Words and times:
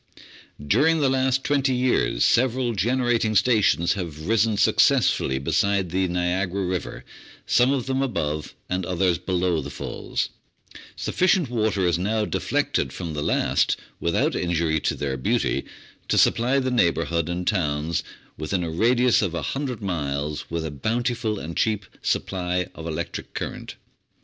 During 0.65 0.99
the 0.99 1.11
last 1.11 1.43
twenty 1.43 1.75
years 1.75 2.25
several 2.25 2.73
generating 2.73 3.35
stations 3.35 3.93
have 3.93 4.25
risen 4.27 4.57
successfully 4.57 5.37
beside 5.37 5.91
the 5.91 6.07
Niagara 6.07 6.65
River, 6.65 7.05
some 7.45 7.71
of 7.71 7.85
them 7.85 8.01
above 8.01 8.55
and 8.67 8.83
others 8.83 9.19
below 9.19 9.61
the 9.61 9.69
Falls; 9.69 10.29
sufficient 10.95 11.51
water 11.51 11.85
is 11.85 11.99
now 11.99 12.25
deflected 12.25 12.91
from 12.91 13.13
the 13.13 13.21
last 13.21 13.77
without 13.99 14.35
injury 14.35 14.79
to 14.79 14.95
their 14.95 15.17
beauty 15.17 15.65
to 16.07 16.17
supply 16.17 16.57
the 16.57 16.71
neighbourhood 16.71 17.29
and 17.29 17.45
towns 17.45 18.03
within 18.39 18.63
a 18.63 18.71
radius 18.71 19.21
of 19.21 19.33
100 19.33 19.83
miles 19.83 20.49
with 20.49 20.65
a 20.65 20.71
bountiful 20.71 21.37
and 21.37 21.55
cheap 21.55 21.85
supply 22.01 22.65
of 22.73 22.87
electric 22.87 23.35
current. 23.35 23.75